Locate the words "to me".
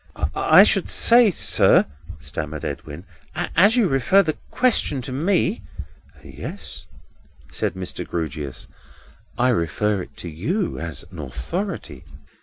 5.03-5.61